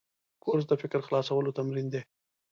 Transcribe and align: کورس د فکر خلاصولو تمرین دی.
کورس 0.43 0.65
د 0.67 0.73
فکر 0.81 0.99
خلاصولو 1.07 1.55
تمرین 1.57 1.87
دی. 1.93 2.01